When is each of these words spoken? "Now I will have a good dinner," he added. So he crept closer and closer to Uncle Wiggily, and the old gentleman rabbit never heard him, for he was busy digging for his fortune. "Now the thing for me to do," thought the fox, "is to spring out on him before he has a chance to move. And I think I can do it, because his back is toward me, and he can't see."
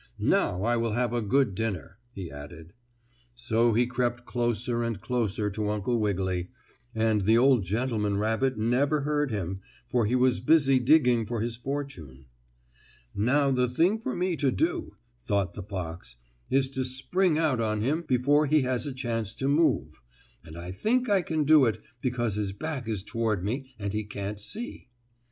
"Now 0.17 0.63
I 0.63 0.77
will 0.77 0.93
have 0.93 1.13
a 1.13 1.21
good 1.21 1.53
dinner," 1.53 1.99
he 2.11 2.31
added. 2.31 2.73
So 3.35 3.73
he 3.73 3.85
crept 3.85 4.25
closer 4.25 4.81
and 4.81 4.99
closer 4.99 5.51
to 5.51 5.69
Uncle 5.69 5.99
Wiggily, 5.99 6.49
and 6.95 7.21
the 7.21 7.37
old 7.37 7.63
gentleman 7.65 8.17
rabbit 8.17 8.57
never 8.57 9.01
heard 9.01 9.29
him, 9.29 9.59
for 9.87 10.07
he 10.07 10.15
was 10.15 10.39
busy 10.39 10.79
digging 10.79 11.27
for 11.27 11.39
his 11.39 11.55
fortune. 11.55 12.25
"Now 13.13 13.51
the 13.51 13.69
thing 13.69 13.99
for 13.99 14.15
me 14.15 14.35
to 14.37 14.49
do," 14.49 14.95
thought 15.27 15.53
the 15.53 15.61
fox, 15.61 16.15
"is 16.49 16.71
to 16.71 16.83
spring 16.83 17.37
out 17.37 17.61
on 17.61 17.81
him 17.81 18.01
before 18.07 18.47
he 18.47 18.63
has 18.63 18.87
a 18.87 18.93
chance 18.95 19.35
to 19.35 19.47
move. 19.47 20.01
And 20.43 20.57
I 20.57 20.71
think 20.71 21.09
I 21.09 21.21
can 21.21 21.43
do 21.43 21.65
it, 21.65 21.79
because 22.01 22.37
his 22.37 22.53
back 22.53 22.87
is 22.87 23.03
toward 23.03 23.45
me, 23.45 23.75
and 23.77 23.93
he 23.93 24.03
can't 24.03 24.39
see." 24.39 24.89